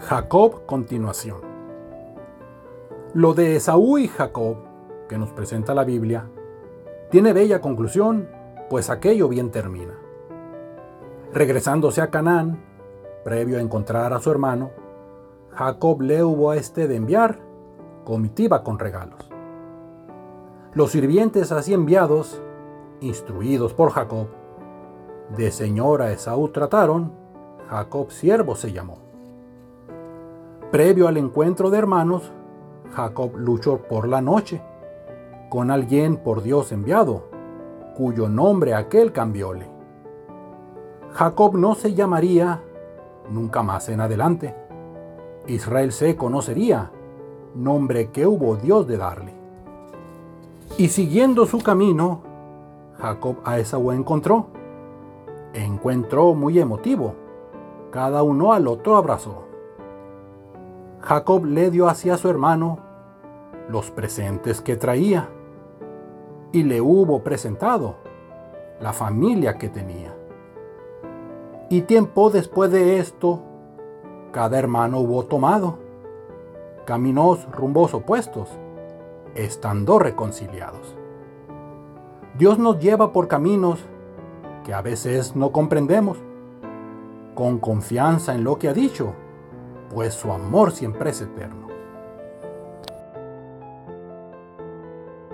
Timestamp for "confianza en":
87.60-88.44